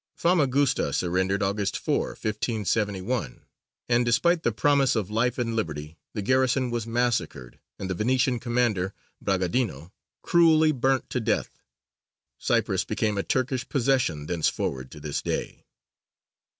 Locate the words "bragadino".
9.23-9.91